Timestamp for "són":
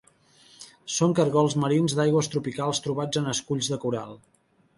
0.93-1.13